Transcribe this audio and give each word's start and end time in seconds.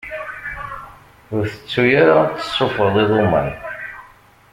Ur 1.35 1.43
tettu 1.51 1.83
ara 2.01 2.15
ad 2.23 2.33
tessufɣeḍ 2.39 2.95
iḍumman! 3.03 3.49